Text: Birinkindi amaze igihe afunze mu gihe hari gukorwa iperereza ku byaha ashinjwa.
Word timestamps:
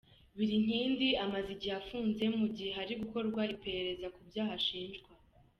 Birinkindi 0.37 1.07
amaze 1.23 1.49
igihe 1.55 1.75
afunze 1.81 2.23
mu 2.37 2.45
gihe 2.55 2.71
hari 2.77 2.93
gukorwa 3.01 3.41
iperereza 3.55 4.07
ku 4.13 4.19
byaha 4.29 4.53
ashinjwa. 4.59 5.09